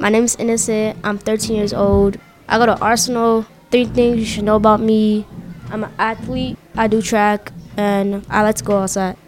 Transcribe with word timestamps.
My 0.00 0.08
name 0.08 0.24
is 0.24 0.34
Innocent. 0.36 0.96
I'm 1.04 1.18
13 1.18 1.54
years 1.54 1.74
old. 1.74 2.16
I 2.48 2.56
go 2.56 2.64
to 2.64 2.80
Arsenal. 2.80 3.44
Three 3.70 3.84
things 3.84 4.18
you 4.18 4.24
should 4.24 4.44
know 4.44 4.56
about 4.56 4.80
me. 4.80 5.26
I'm 5.68 5.84
an 5.84 5.92
athlete. 5.98 6.56
I 6.74 6.86
do 6.86 7.02
track, 7.02 7.52
and 7.76 8.24
I 8.30 8.40
like 8.42 8.56
to 8.56 8.64
go 8.64 8.78
outside. 8.78 9.20